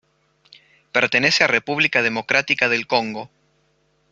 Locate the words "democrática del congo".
2.01-3.29